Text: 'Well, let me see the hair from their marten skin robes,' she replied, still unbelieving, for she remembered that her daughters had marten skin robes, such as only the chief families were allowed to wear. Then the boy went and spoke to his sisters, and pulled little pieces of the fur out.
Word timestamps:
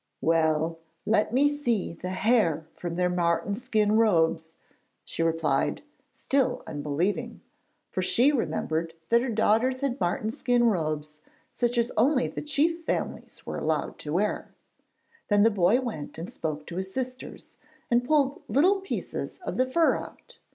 'Well, 0.19 0.79
let 1.05 1.31
me 1.31 1.47
see 1.47 1.93
the 1.93 2.09
hair 2.09 2.65
from 2.73 2.95
their 2.95 3.07
marten 3.07 3.53
skin 3.53 3.91
robes,' 3.99 4.55
she 5.05 5.21
replied, 5.21 5.83
still 6.11 6.63
unbelieving, 6.65 7.41
for 7.91 8.01
she 8.01 8.31
remembered 8.31 8.95
that 9.09 9.21
her 9.21 9.29
daughters 9.29 9.81
had 9.81 10.01
marten 10.01 10.31
skin 10.31 10.63
robes, 10.67 11.21
such 11.51 11.77
as 11.77 11.91
only 11.97 12.27
the 12.27 12.41
chief 12.41 12.83
families 12.83 13.45
were 13.45 13.59
allowed 13.59 13.99
to 13.99 14.13
wear. 14.13 14.55
Then 15.27 15.43
the 15.43 15.51
boy 15.51 15.79
went 15.79 16.17
and 16.17 16.31
spoke 16.31 16.65
to 16.65 16.77
his 16.77 16.91
sisters, 16.91 17.59
and 17.91 18.03
pulled 18.03 18.41
little 18.47 18.81
pieces 18.81 19.39
of 19.45 19.57
the 19.57 19.67
fur 19.67 19.97
out. 19.97 20.39